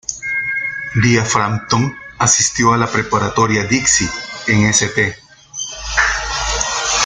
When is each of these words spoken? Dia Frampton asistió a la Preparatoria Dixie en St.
Dia 0.95 1.23
Frampton 1.23 1.95
asistió 2.17 2.73
a 2.73 2.77
la 2.77 2.87
Preparatoria 2.91 3.65
Dixie 3.65 4.09
en 4.47 4.63
St. 4.65 5.15